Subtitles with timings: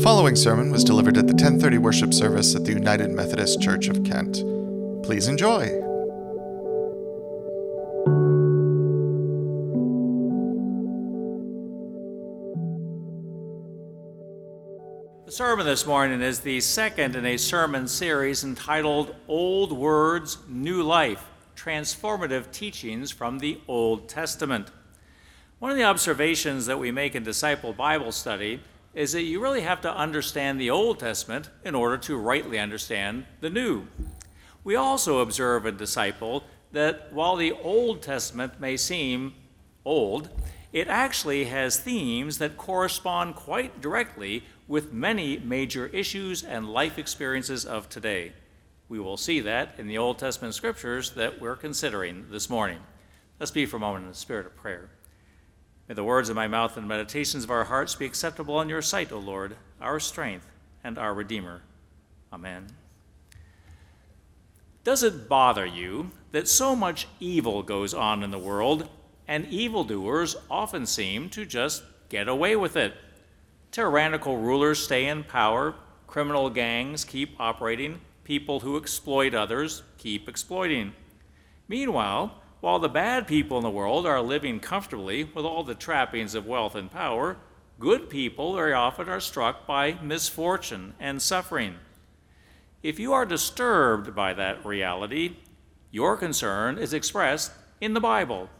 [0.00, 3.86] The following sermon was delivered at the 1030 worship service at the United Methodist Church
[3.86, 4.36] of Kent.
[5.04, 5.66] Please enjoy.
[15.26, 20.82] The sermon this morning is the second in a sermon series entitled Old Words, New
[20.82, 24.70] Life Transformative Teachings from the Old Testament.
[25.58, 28.60] One of the observations that we make in Disciple Bible Study
[28.94, 33.24] is that you really have to understand the Old Testament in order to rightly understand
[33.40, 33.86] the New.
[34.64, 39.34] We also observe in Disciple that while the Old Testament may seem
[39.84, 40.28] old,
[40.72, 47.64] it actually has themes that correspond quite directly with many major issues and life experiences
[47.64, 48.32] of today.
[48.88, 52.78] We will see that in the Old Testament scriptures that we're considering this morning.
[53.38, 54.90] Let's be for a moment in the spirit of prayer.
[55.90, 58.80] May the words of my mouth and meditations of our hearts be acceptable in your
[58.80, 60.46] sight, O Lord, our strength
[60.84, 61.62] and our Redeemer.
[62.32, 62.68] Amen.
[64.84, 68.88] Does it bother you that so much evil goes on in the world
[69.26, 72.94] and evildoers often seem to just get away with it?
[73.72, 75.74] Tyrannical rulers stay in power,
[76.06, 80.92] criminal gangs keep operating, people who exploit others keep exploiting.
[81.66, 86.34] Meanwhile, while the bad people in the world are living comfortably with all the trappings
[86.34, 87.36] of wealth and power,
[87.78, 91.76] good people very often are struck by misfortune and suffering.
[92.82, 95.36] If you are disturbed by that reality,
[95.90, 98.50] your concern is expressed in the Bible,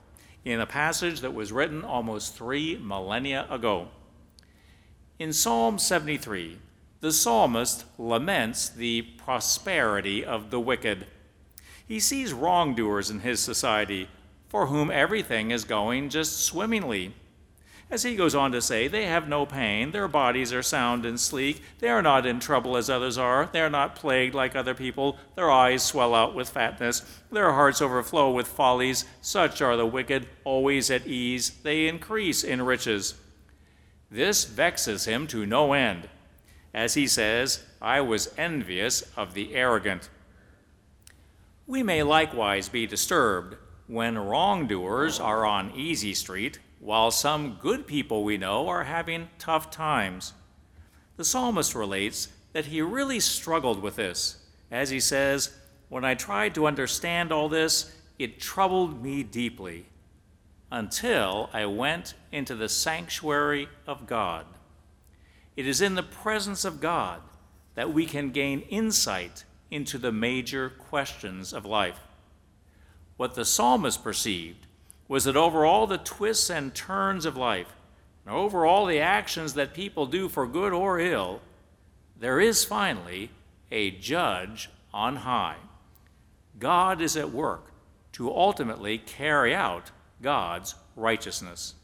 [0.44, 3.88] in a passage that was written almost three millennia ago.
[5.18, 6.58] In Psalm 73,
[7.00, 11.06] the psalmist laments the prosperity of the wicked.
[11.90, 14.06] He sees wrongdoers in his society
[14.48, 17.14] for whom everything is going just swimmingly.
[17.90, 21.18] As he goes on to say, they have no pain, their bodies are sound and
[21.18, 24.72] sleek, they are not in trouble as others are, they are not plagued like other
[24.72, 27.02] people, their eyes swell out with fatness,
[27.32, 29.04] their hearts overflow with follies.
[29.20, 33.14] Such are the wicked, always at ease, they increase in riches.
[34.12, 36.08] This vexes him to no end.
[36.72, 40.08] As he says, I was envious of the arrogant.
[41.70, 43.54] We may likewise be disturbed
[43.86, 49.70] when wrongdoers are on easy street, while some good people we know are having tough
[49.70, 50.32] times.
[51.16, 54.38] The psalmist relates that he really struggled with this,
[54.72, 55.54] as he says,
[55.88, 59.86] When I tried to understand all this, it troubled me deeply,
[60.72, 64.44] until I went into the sanctuary of God.
[65.56, 67.20] It is in the presence of God
[67.76, 72.00] that we can gain insight into the major questions of life.
[73.16, 74.66] What the psalmist perceived
[75.08, 77.74] was that over all the twists and turns of life,
[78.24, 81.40] and over all the actions that people do for good or ill,
[82.18, 83.30] there is finally
[83.70, 85.56] a judge on high.
[86.58, 87.72] God is at work
[88.12, 91.74] to ultimately carry out God's righteousness.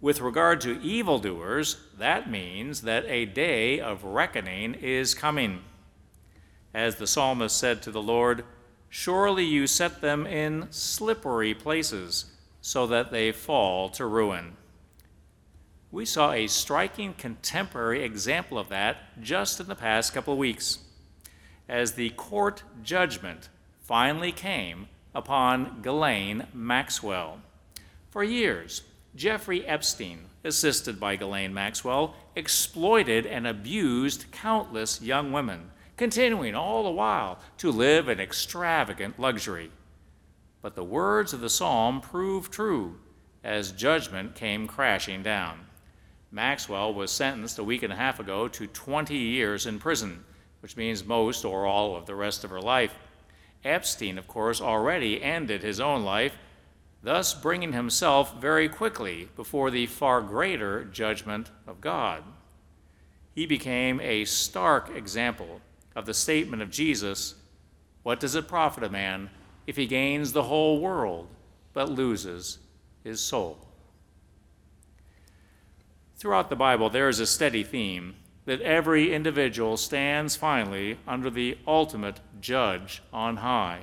[0.00, 5.60] With regard to evildoers, that means that a day of reckoning is coming
[6.76, 8.44] as the psalmist said to the Lord,
[8.90, 12.26] Surely you set them in slippery places
[12.60, 14.58] so that they fall to ruin.
[15.90, 20.80] We saw a striking contemporary example of that just in the past couple of weeks,
[21.66, 23.48] as the court judgment
[23.80, 27.40] finally came upon Ghislaine Maxwell.
[28.10, 28.82] For years,
[29.14, 36.90] Jeffrey Epstein, assisted by Ghislaine Maxwell, exploited and abused countless young women continuing all the
[36.90, 39.70] while to live in extravagant luxury.
[40.62, 42.98] But the words of the psalm proved true
[43.42, 45.66] as judgment came crashing down.
[46.30, 50.24] Maxwell was sentenced a week and a half ago to 20 years in prison,
[50.60, 52.94] which means most or all of the rest of her life.
[53.64, 56.36] Epstein, of course, already ended his own life,
[57.02, 62.22] thus bringing himself very quickly before the far greater judgment of God.
[63.34, 65.60] He became a stark example
[65.96, 67.34] of the statement of Jesus
[68.04, 69.30] What does it profit a man
[69.66, 71.26] if he gains the whole world
[71.72, 72.58] but loses
[73.02, 73.58] his soul?
[76.16, 78.14] Throughout the Bible, there is a steady theme
[78.44, 83.80] that every individual stands finally under the ultimate judge on high.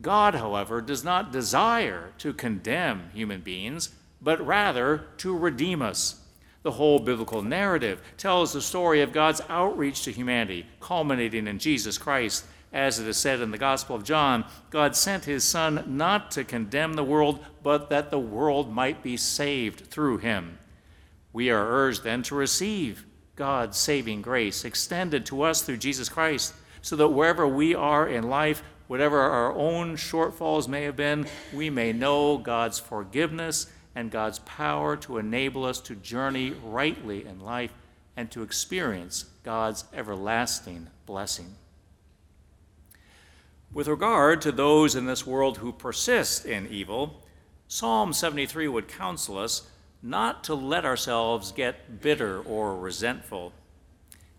[0.00, 3.90] God, however, does not desire to condemn human beings,
[4.20, 6.20] but rather to redeem us.
[6.68, 11.96] The whole biblical narrative tells the story of God's outreach to humanity, culminating in Jesus
[11.96, 12.44] Christ.
[12.74, 16.44] As it is said in the Gospel of John, God sent his Son not to
[16.44, 20.58] condemn the world, but that the world might be saved through him.
[21.32, 26.52] We are urged then to receive God's saving grace extended to us through Jesus Christ,
[26.82, 31.70] so that wherever we are in life, whatever our own shortfalls may have been, we
[31.70, 37.72] may know God's forgiveness and God's power to enable us to journey rightly in life
[38.16, 41.54] and to experience God's everlasting blessing.
[43.72, 47.22] With regard to those in this world who persist in evil,
[47.68, 49.68] Psalm 73 would counsel us
[50.02, 53.52] not to let ourselves get bitter or resentful.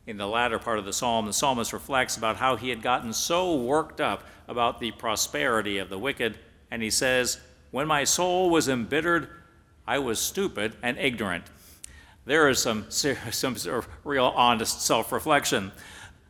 [0.07, 3.13] In the latter part of the psalm, the psalmist reflects about how he had gotten
[3.13, 6.39] so worked up about the prosperity of the wicked,
[6.71, 9.29] and he says, When my soul was embittered,
[9.89, 11.45] I was stupid and ignorant.
[12.25, 13.55] There is some, some
[14.03, 15.71] real honest self reflection.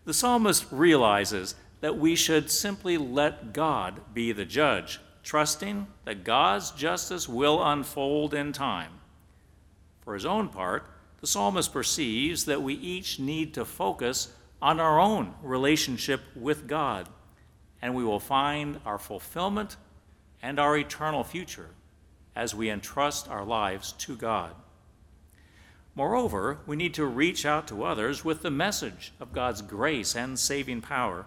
[0.05, 6.71] The psalmist realizes that we should simply let God be the judge, trusting that God's
[6.71, 8.93] justice will unfold in time.
[10.03, 10.89] For his own part,
[11.19, 17.09] the psalmist perceives that we each need to focus on our own relationship with God,
[17.81, 19.75] and we will find our fulfillment
[20.41, 21.71] and our eternal future
[22.35, 24.53] as we entrust our lives to God.
[25.95, 30.39] Moreover, we need to reach out to others with the message of God's grace and
[30.39, 31.25] saving power.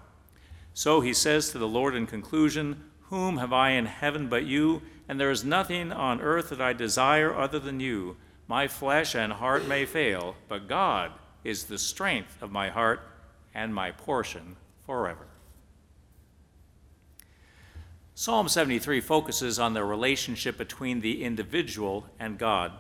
[0.73, 4.81] So he says to the Lord in conclusion, Whom have I in heaven but you?
[5.09, 8.17] And there is nothing on earth that I desire other than you.
[8.49, 11.13] My flesh and heart may fail, but God
[11.45, 13.01] is the strength of my heart
[13.55, 14.57] and my portion
[14.87, 15.27] forever.
[18.23, 22.71] Psalm 73 focuses on the relationship between the individual and God.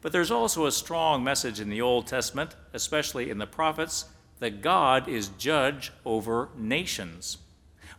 [0.00, 4.04] But there's also a strong message in the Old Testament, especially in the prophets,
[4.38, 7.38] that God is judge over nations.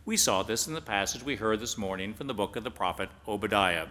[0.06, 2.70] We saw this in the passage we heard this morning from the book of the
[2.70, 3.88] prophet Obadiah.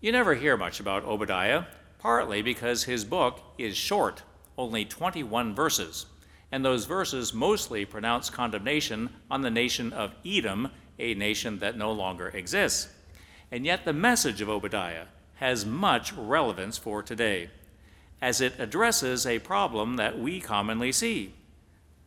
[0.00, 1.64] You never hear much about Obadiah,
[1.98, 4.22] partly because his book is short,
[4.56, 6.06] only 21 verses,
[6.50, 11.92] and those verses mostly pronounce condemnation on the nation of Edom, a nation that no
[11.92, 12.88] longer exists.
[13.50, 15.06] And yet, the message of Obadiah
[15.36, 17.50] has much relevance for today,
[18.20, 21.32] as it addresses a problem that we commonly see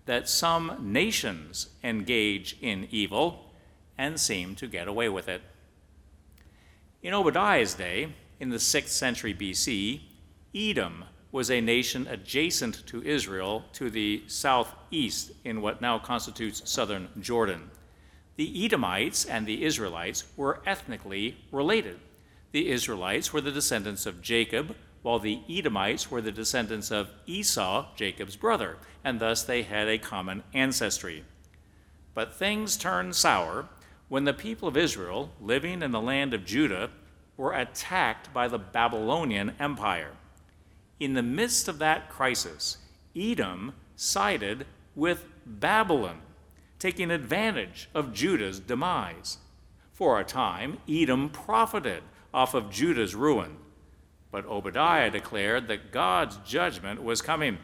[0.05, 3.51] that some nations engage in evil
[3.97, 5.41] and seem to get away with it.
[7.01, 8.09] In Obadiah's day,
[8.39, 10.01] in the 6th century BC,
[10.53, 17.07] Edom was a nation adjacent to Israel to the southeast in what now constitutes southern
[17.19, 17.69] Jordan.
[18.35, 21.99] The Edomites and the Israelites were ethnically related.
[22.51, 27.87] The Israelites were the descendants of Jacob, while the Edomites were the descendants of Esau,
[27.95, 31.23] Jacob's brother, and thus they had a common ancestry.
[32.13, 33.67] But things turned sour
[34.09, 36.89] when the people of Israel, living in the land of Judah,
[37.37, 40.11] were attacked by the Babylonian Empire.
[40.99, 42.77] In the midst of that crisis,
[43.15, 46.21] Edom sided with Babylon,
[46.81, 49.37] taking advantage of Judah's demise.
[49.93, 52.01] For a time, Edom profited
[52.33, 53.57] off of Judah's ruin.
[54.31, 57.59] But Obadiah declared that God's judgment was coming.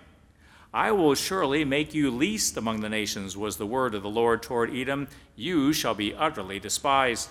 [0.71, 4.43] I will surely make you least among the nations, was the word of the Lord
[4.43, 5.07] toward Edom.
[5.35, 7.29] You shall be utterly despised.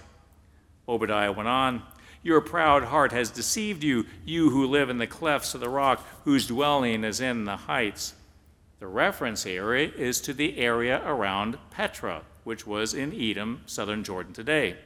[0.88, 1.84] Obadiah went on,
[2.20, 6.04] Your proud heart has deceived you, you who live in the clefts of the rock,
[6.24, 8.14] whose dwelling is in the heights.
[8.78, 14.34] The reference area is to the area around Petra, which was in Edom, southern Jordan
[14.34, 14.76] today.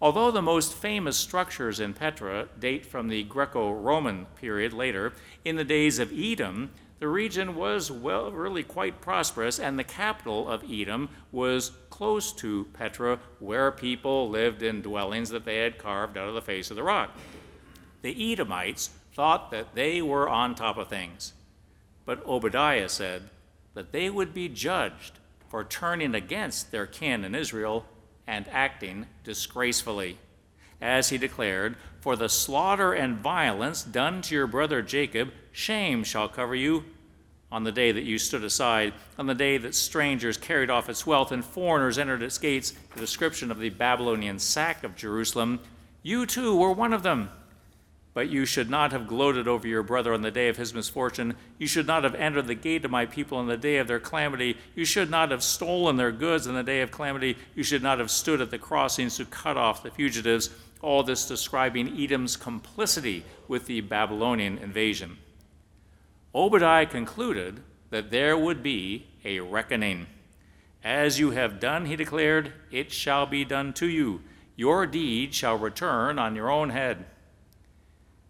[0.00, 5.12] Although the most famous structures in Petra date from the Greco Roman period later,
[5.44, 10.48] in the days of Edom, the region was well, really quite prosperous, and the capital
[10.48, 16.16] of Edom was close to Petra, where people lived in dwellings that they had carved
[16.16, 17.10] out of the face of the rock.
[18.02, 21.32] The Edomites thought that they were on top of things,
[22.10, 23.30] but Obadiah said
[23.74, 25.12] that they would be judged
[25.48, 27.86] for turning against their kin in Israel
[28.26, 30.18] and acting disgracefully.
[30.80, 36.26] As he declared, For the slaughter and violence done to your brother Jacob, shame shall
[36.26, 36.82] cover you.
[37.52, 41.06] On the day that you stood aside, on the day that strangers carried off its
[41.06, 45.60] wealth and foreigners entered its gates, the description of the Babylonian sack of Jerusalem,
[46.02, 47.30] you too were one of them.
[48.12, 51.36] But you should not have gloated over your brother on the day of his misfortune.
[51.58, 54.00] You should not have entered the gate of my people on the day of their
[54.00, 54.56] calamity.
[54.74, 57.36] You should not have stolen their goods on the day of calamity.
[57.54, 60.50] You should not have stood at the crossings to cut off the fugitives.
[60.82, 65.18] All this describing Edom's complicity with the Babylonian invasion.
[66.34, 70.06] Obadiah concluded that there would be a reckoning.
[70.82, 74.22] As you have done, he declared, it shall be done to you.
[74.56, 77.04] Your deed shall return on your own head.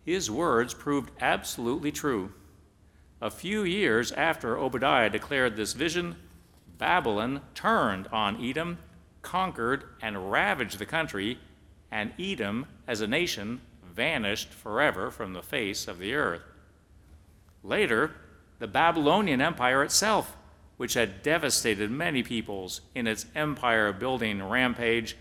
[0.05, 2.33] His words proved absolutely true.
[3.21, 6.17] A few years after Obadiah declared this vision,
[6.79, 8.79] Babylon turned on Edom,
[9.21, 11.39] conquered, and ravaged the country,
[11.91, 16.43] and Edom, as a nation, vanished forever from the face of the earth.
[17.63, 18.13] Later,
[18.59, 20.37] the Babylonian Empire itself,
[20.79, 25.17] which had devastated many peoples in its empire building rampage,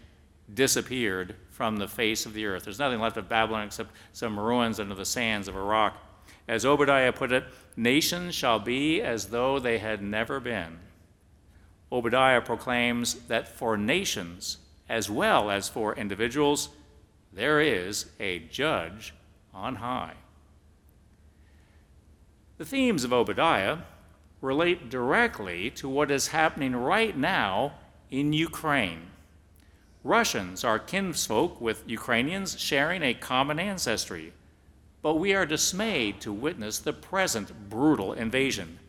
[0.53, 2.63] disappeared from the face of the earth.
[2.63, 5.95] There's nothing left of Babylon except some ruins under the sands of Iraq.
[6.47, 7.43] As Obadiah put it,
[7.75, 10.79] nations shall be as though they had never been.
[11.91, 16.69] Obadiah proclaims that for nations, as well as for individuals,
[17.31, 19.13] there is a judge
[19.53, 20.13] on high.
[22.57, 23.79] The themes of Obadiah
[24.41, 27.73] relate directly to what is happening right now
[28.09, 29.08] in Ukraine.
[30.03, 34.31] Russians are kinsfolk with Ukrainians sharing a common ancestry,
[35.01, 38.79] but we are dismayed to witness the present brutal invasion.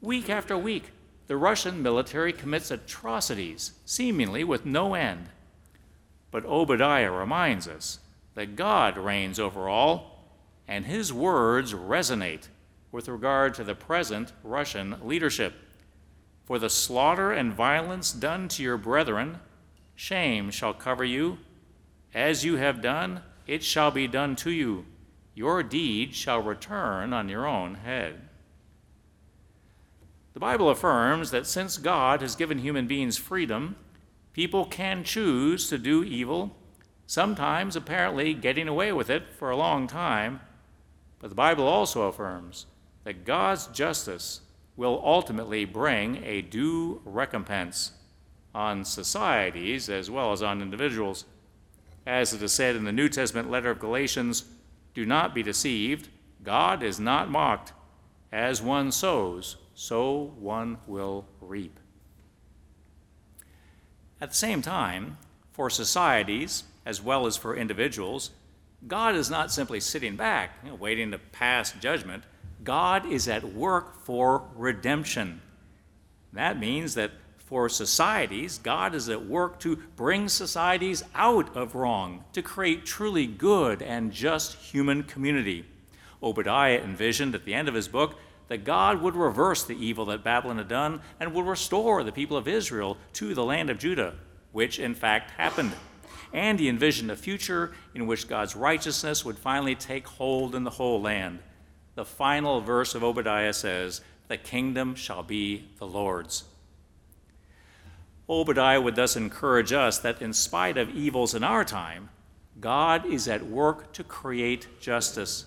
[0.00, 0.90] Week after week,
[1.26, 5.28] the Russian military commits atrocities, seemingly with no end.
[6.30, 7.98] But Obadiah reminds us
[8.34, 10.24] that God reigns over all,
[10.66, 12.48] and his words resonate
[12.90, 15.52] with regard to the present Russian leadership.
[16.46, 19.40] For the slaughter and violence done to your brethren,
[19.98, 21.36] shame shall cover you.
[22.14, 24.86] As you have done, it shall be done to you.
[25.34, 28.28] Your deed shall return on your own head.
[30.34, 33.74] The Bible affirms that since God has given human beings freedom,
[34.32, 36.56] people can choose to do evil,
[37.08, 40.40] sometimes apparently getting away with it for a long time.
[41.18, 42.66] But the Bible also affirms
[43.02, 44.42] that God's justice
[44.76, 47.94] will ultimately bring a due recompense
[48.58, 51.24] on societies as well as on individuals.
[52.04, 54.46] As it is said in the New Testament letter of Galatians,
[54.94, 56.08] do not be deceived.
[56.42, 57.72] God is not mocked.
[58.32, 61.78] As one sows, so one will reap.
[64.20, 65.18] At the same time,
[65.52, 68.32] for societies as well as for individuals,
[68.88, 72.24] God is not simply sitting back, you know, waiting to pass judgment.
[72.64, 75.42] God is at work for redemption.
[76.32, 77.12] That means that
[77.48, 83.26] for societies, God is at work to bring societies out of wrong, to create truly
[83.26, 85.64] good and just human community.
[86.22, 90.22] Obadiah envisioned at the end of his book that God would reverse the evil that
[90.22, 94.16] Babylon had done and would restore the people of Israel to the land of Judah,
[94.52, 95.72] which in fact happened.
[96.34, 100.70] And he envisioned a future in which God's righteousness would finally take hold in the
[100.70, 101.38] whole land.
[101.94, 106.44] The final verse of Obadiah says, The kingdom shall be the Lord's.
[108.28, 112.10] Obadiah would thus encourage us that in spite of evils in our time,
[112.60, 115.46] God is at work to create justice.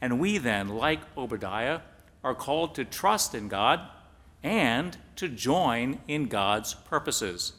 [0.00, 1.80] And we then, like Obadiah,
[2.22, 3.80] are called to trust in God
[4.42, 7.54] and to join in God's purposes.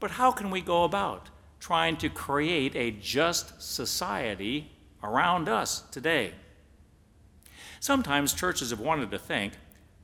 [0.00, 1.28] But how can we go about
[1.60, 4.70] trying to create a just society
[5.02, 6.32] around us today?
[7.80, 9.54] Sometimes churches have wanted to think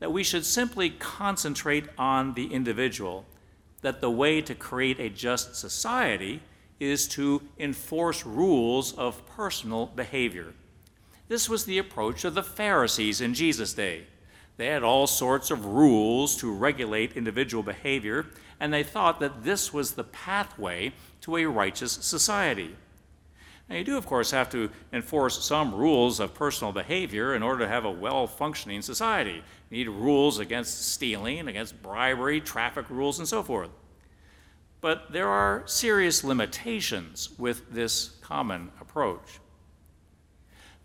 [0.01, 3.25] that we should simply concentrate on the individual,
[3.83, 6.41] that the way to create a just society
[6.81, 10.55] is to enforce rules of personal behavior.
[11.29, 14.07] This was the approach of the Pharisees in Jesus' day.
[14.57, 18.27] They had all sorts of rules to regulate individual behavior,
[18.59, 22.75] and they thought that this was the pathway to a righteous society.
[23.69, 27.65] Now, you do, of course, have to enforce some rules of personal behavior in order
[27.65, 29.43] to have a well functioning society.
[29.71, 33.71] You need rules against stealing, against bribery, traffic rules, and so forth.
[34.81, 39.41] But there are serious limitations with this common approach.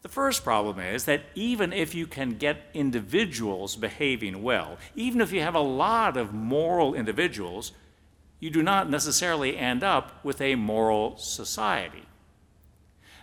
[0.01, 5.31] The first problem is that even if you can get individuals behaving well, even if
[5.31, 7.71] you have a lot of moral individuals,
[8.41, 12.03] you do not necessarily end up with a moral society.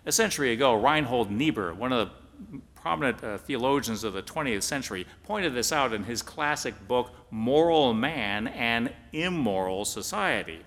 [0.07, 5.07] A century ago, Reinhold Niebuhr, one of the prominent uh, theologians of the 20th century,
[5.25, 10.61] pointed this out in his classic book, Moral Man and Immoral Society.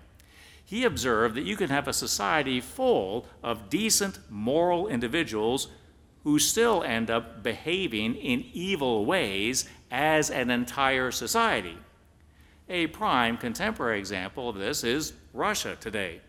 [0.63, 5.67] He observed that you can have a society full of decent, moral individuals
[6.23, 11.77] who still end up behaving in evil ways as an entire society.
[12.69, 16.21] A prime contemporary example of this is Russia today.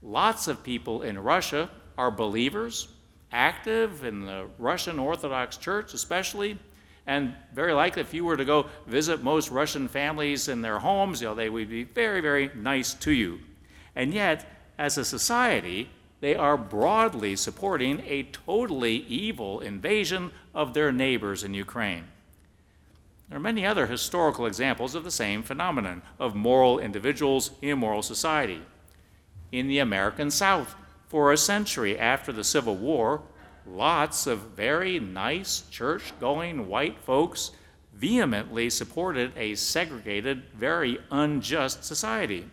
[0.00, 1.70] Lots of people in Russia
[2.02, 2.88] are believers,
[3.30, 6.58] active in the Russian Orthodox Church, especially.
[7.06, 11.20] And very likely, if you were to go visit most Russian families in their homes,
[11.20, 13.38] you know, they would be very, very nice to you.
[13.94, 14.44] And yet,
[14.78, 15.90] as a society,
[16.20, 22.06] they are broadly supporting a totally evil invasion of their neighbors in Ukraine.
[23.28, 27.76] There are many other historical examples of the same phenomenon of moral individuals in a
[27.76, 28.62] moral society.
[29.52, 30.74] In the American South,
[31.12, 33.20] for a century after the Civil War,
[33.66, 37.50] lots of very nice church going white folks
[37.92, 42.46] vehemently supported a segregated, very unjust society.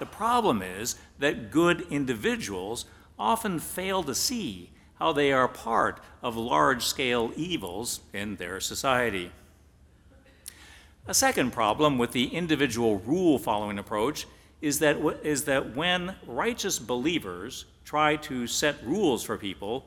[0.00, 2.84] The problem is that good individuals
[3.16, 9.30] often fail to see how they are part of large scale evils in their society.
[11.06, 14.26] A second problem with the individual rule following approach
[14.60, 19.86] is that, is that when righteous believers try to set rules for people,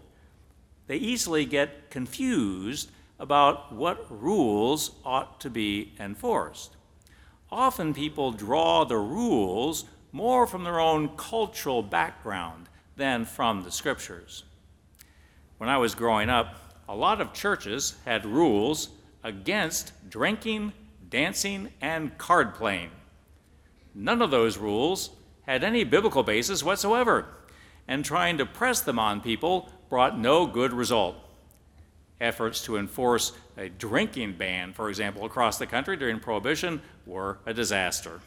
[0.87, 6.75] they easily get confused about what rules ought to be enforced.
[7.51, 14.43] Often people draw the rules more from their own cultural background than from the scriptures.
[15.57, 16.55] When I was growing up,
[16.89, 18.89] a lot of churches had rules
[19.23, 20.73] against drinking,
[21.09, 22.89] dancing, and card playing.
[23.93, 25.11] None of those rules
[25.47, 27.27] had any biblical basis whatsoever,
[27.87, 31.15] and trying to press them on people brought no good result.
[32.19, 37.53] Efforts to enforce a drinking ban, for example, across the country during Prohibition were a
[37.53, 38.21] disaster.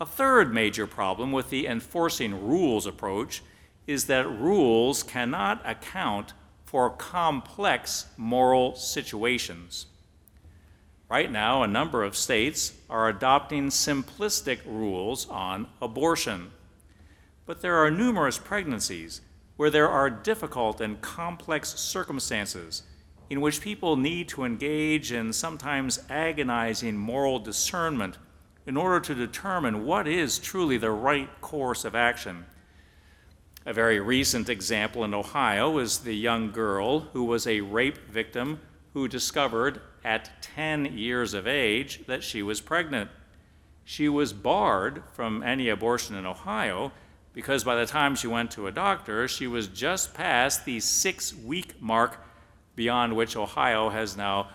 [0.00, 3.42] A third major problem with the enforcing rules approach
[3.88, 6.32] is that rules cannot account
[6.64, 9.86] for complex moral situations.
[11.10, 16.50] Right now, a number of states are adopting simplistic rules on abortion.
[17.46, 19.22] But there are numerous pregnancies
[19.56, 22.82] where there are difficult and complex circumstances
[23.30, 28.18] in which people need to engage in sometimes agonizing moral discernment
[28.66, 32.44] in order to determine what is truly the right course of action.
[33.64, 38.60] A very recent example in Ohio is the young girl who was a rape victim
[38.92, 43.10] who discovered at 10 years of age that she was pregnant.
[43.84, 46.92] She was barred from any abortion in Ohio
[47.32, 51.34] because by the time she went to a doctor, she was just past the six
[51.34, 52.24] week mark
[52.74, 54.48] beyond which Ohio has now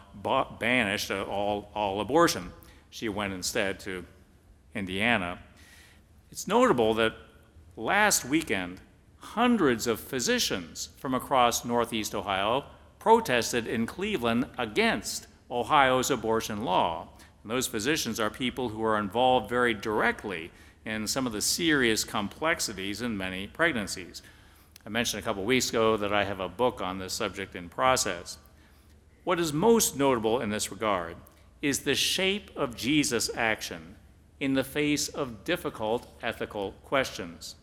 [0.60, 2.52] banished all, all abortion
[2.90, 4.06] she went instead to
[4.76, 5.40] Indiana.
[6.32, 7.16] It's notable that
[7.76, 8.80] last weekend,
[9.18, 12.66] hundreds of physicians from across Northeast Ohio
[13.00, 17.08] protested in Cleveland against Ohio's abortion law.
[17.44, 20.52] And those physicians are people who are involved very directly
[20.86, 24.22] in some of the serious complexities in many pregnancies.
[24.86, 27.70] I mentioned a couple weeks ago that I have a book on this subject in
[27.70, 28.38] process.
[29.24, 31.16] What is most notable in this regard
[31.62, 33.96] is the shape of Jesus' action
[34.40, 37.56] in the face of difficult ethical questions.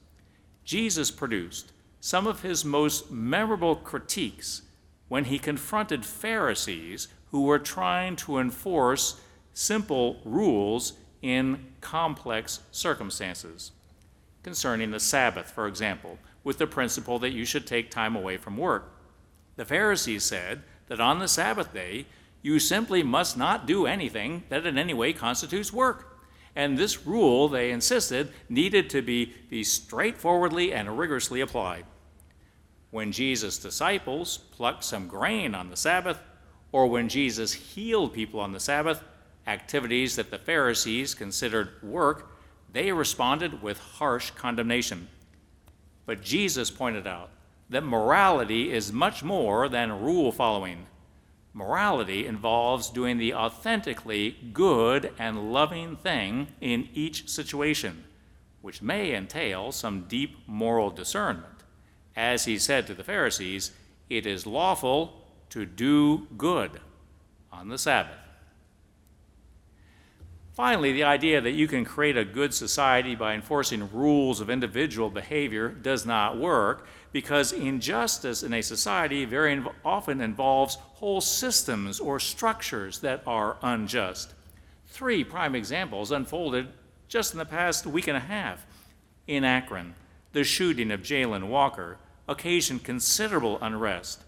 [0.65, 4.63] Jesus produced some of his most memorable critiques
[5.11, 9.21] when he confronted Pharisees who were trying to enforce
[9.53, 13.73] simple rules in complex circumstances.
[14.45, 18.57] Concerning the Sabbath, for example, with the principle that you should take time away from
[18.57, 18.95] work.
[19.57, 22.07] The Pharisees said that on the Sabbath day,
[22.41, 26.21] you simply must not do anything that in any way constitutes work.
[26.55, 31.85] And this rule, they insisted, needed to be, be straightforwardly and rigorously applied.
[32.91, 36.21] When Jesus' disciples plucked some grain on the Sabbath,
[36.73, 39.03] or when Jesus healed people on the Sabbath,
[39.47, 42.31] activities that the Pharisees considered work,
[42.73, 45.09] they responded with harsh condemnation.
[46.07, 47.31] But Jesus pointed out
[47.69, 50.87] that morality is much more than rule following.
[51.53, 58.05] Morality involves doing the authentically good and loving thing in each situation,
[58.63, 61.60] which may entail some deep moral discernment.
[62.17, 63.73] As he said to the Pharisees,
[64.09, 66.81] it is lawful to do good
[67.53, 68.17] on the Sabbath.
[70.53, 75.09] Finally, the idea that you can create a good society by enforcing rules of individual
[75.09, 82.21] behavior does not work because injustice in a society very often involves whole systems or
[82.21, 84.35] structures that are unjust.
[84.87, 86.69] Three prime examples unfolded
[87.09, 88.67] just in the past week and a half.
[89.27, 89.95] In Akron,
[90.33, 94.23] the shooting of Jayland Walker occasioned considerable unrest,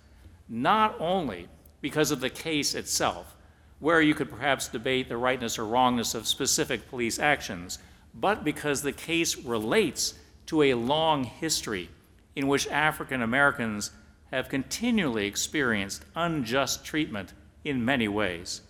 [0.48, 1.48] not only
[1.80, 3.36] because of the case itself,
[3.78, 7.78] where you could perhaps debate the rightness or wrongness of specific police actions,
[8.14, 10.14] but because the case relates
[10.46, 11.88] to a long history
[12.36, 13.90] in which African Americans
[14.30, 17.32] have continually experienced unjust treatment
[17.64, 18.62] in many ways.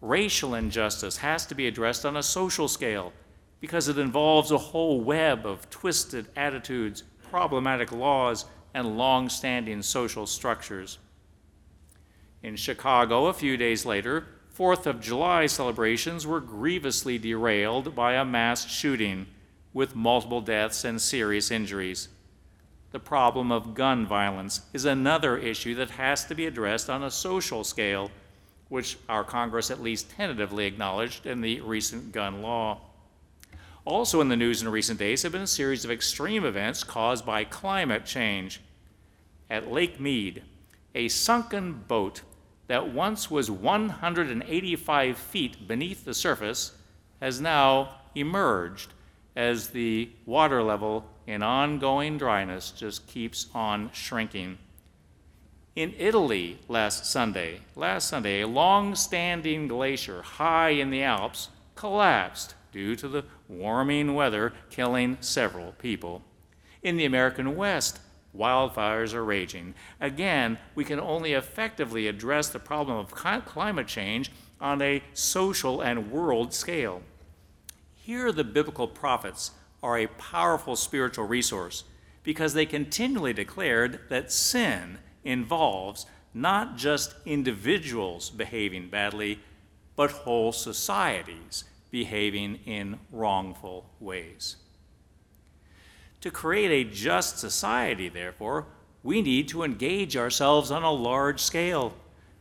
[0.00, 3.12] Racial injustice has to be addressed on a social scale
[3.60, 10.26] because it involves a whole web of twisted attitudes, problematic laws and long standing social
[10.26, 10.98] structures.
[12.42, 18.24] In Chicago, a few days later, Fourth of July celebrations were grievously derailed by a
[18.24, 19.26] mass shooting
[19.74, 22.08] with multiple deaths and serious injuries.
[22.90, 27.10] The problem of gun violence is another issue that has to be addressed on a
[27.10, 28.10] social scale,
[28.70, 32.80] which our Congress at least tentatively acknowledged in the recent gun law.
[33.86, 37.24] Also, in the news in recent days have been a series of extreme events caused
[37.24, 38.60] by climate change.
[39.48, 40.42] At Lake Mead,
[40.92, 42.22] a sunken boat
[42.66, 46.72] that once was 185 feet beneath the surface
[47.20, 48.92] has now emerged
[49.36, 54.58] as the water level in ongoing dryness just keeps on shrinking.
[55.76, 62.96] In Italy last Sunday, last Sunday, a long-standing glacier high in the Alps collapsed due
[62.96, 66.22] to the warming weather, killing several people.
[66.82, 68.00] In the American West,
[68.36, 69.74] wildfires are raging.
[70.00, 74.30] Again, we can only effectively address the problem of climate change
[74.60, 77.02] on a social and world scale.
[77.94, 81.84] Here, the biblical prophets are a powerful spiritual resource
[82.22, 89.40] because they continually declared that sin involves not just individuals behaving badly,
[89.94, 94.56] but whole societies behaving in wrongful ways.
[96.20, 98.66] To create a just society, therefore,
[99.02, 101.94] we need to engage ourselves on a large scale,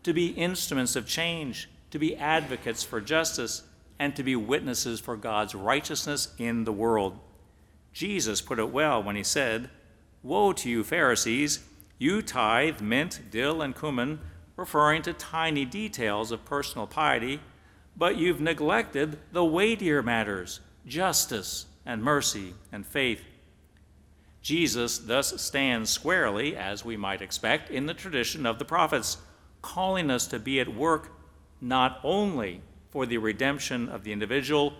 [0.03, 3.63] to be instruments of change, to be advocates for justice,
[3.99, 7.19] and to be witnesses for God's righteousness in the world.
[7.93, 9.69] Jesus put it well when he said,
[10.23, 11.60] Woe to you, Pharisees!
[11.97, 14.19] You tithe mint, dill, and cumin,
[14.58, 17.39] referring to tiny details of personal piety,
[17.97, 23.21] but you've neglected the weightier matters justice and mercy and faith.
[24.41, 29.17] Jesus thus stands squarely, as we might expect, in the tradition of the prophets,
[29.62, 31.12] calling us to be at work
[31.60, 34.73] not only for the redemption of the individual,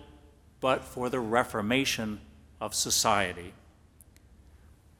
[0.60, 2.20] but for the reformation
[2.60, 3.52] of society.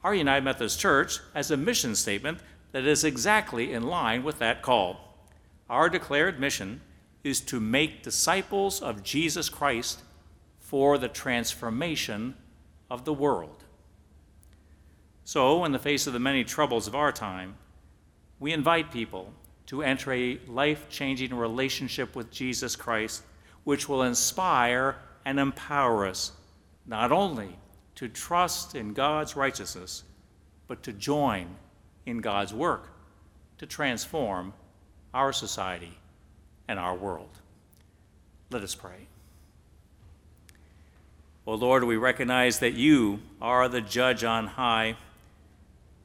[0.03, 2.39] Our United Methodist Church has a mission statement
[2.71, 5.17] that is exactly in line with that call.
[5.69, 6.81] Our declared mission
[7.23, 10.01] is to make disciples of Jesus Christ
[10.59, 12.35] for the transformation
[12.89, 13.63] of the world.
[15.23, 17.55] So, in the face of the many troubles of our time,
[18.39, 19.33] we invite people
[19.65, 23.23] to enter a life changing relationship with Jesus Christ,
[23.63, 26.31] which will inspire and empower us
[26.85, 27.57] not only
[27.95, 30.03] to trust in God's righteousness,
[30.67, 31.47] but to join
[32.05, 32.93] in God's work
[33.57, 34.53] to transform
[35.13, 35.97] our society
[36.67, 37.29] and our world.
[38.49, 39.07] Let us pray.
[41.45, 44.97] O oh Lord, we recognize that you are the judge on high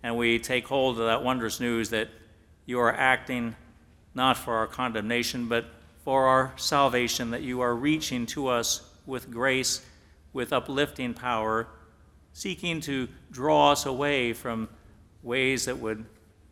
[0.03, 2.09] and we take hold of that wondrous news that
[2.66, 3.55] you are acting
[4.14, 5.66] not for our condemnation, but
[6.05, 9.85] for our salvation, that you are reaching to us with grace,
[10.33, 11.68] with uplifting power,
[12.33, 14.68] seeking to draw us away from
[15.22, 16.05] ways that would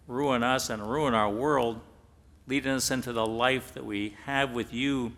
[0.06, 1.80] ruin us and ruin our world,
[2.50, 5.12] leading us into the life that we have with you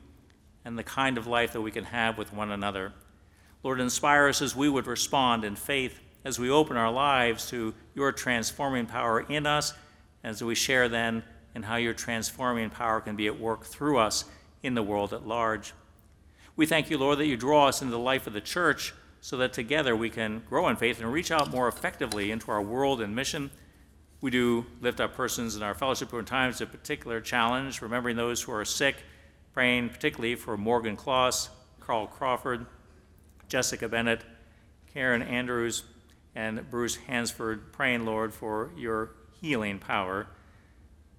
[0.66, 2.92] and the kind of life that we can have with one another.
[3.62, 7.72] Lord, inspire us as we would respond in faith as we open our lives to
[7.94, 9.72] your transforming power in us,
[10.22, 11.22] as we share then
[11.54, 14.26] in how your transforming power can be at work through us
[14.62, 15.72] in the world at large.
[16.54, 18.92] We thank you, Lord, that you draw us into the life of the church
[19.22, 22.60] so that together we can grow in faith and reach out more effectively into our
[22.60, 23.50] world and mission.
[24.22, 28.16] We do lift up persons in our fellowship who in times of particular challenge, remembering
[28.16, 28.96] those who are sick,
[29.52, 31.48] praying particularly for Morgan Kloss,
[31.80, 32.66] Carl Crawford,
[33.48, 34.24] Jessica Bennett,
[34.94, 35.82] Karen Andrews,
[36.36, 40.28] and Bruce Hansford, praying, Lord, for your healing power.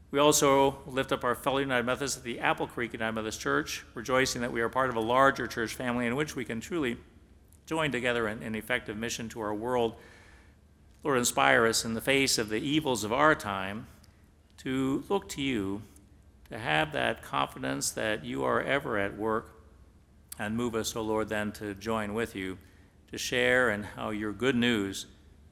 [0.09, 3.83] We also lift up our fellow United Methodists at the Apple Creek United Methodist Church,
[3.95, 6.95] rejoicing that we are part of a larger church family in which we can truly
[7.65, 9.95] join together in an effective mission to our world.
[11.03, 13.87] Lord, inspire us in the face of the evils of our time
[14.59, 15.81] to look to you,
[16.49, 19.61] to have that confidence that you are ever at work,
[20.39, 22.57] and move us, O oh Lord, then to join with you
[23.11, 25.05] to share and how your good news,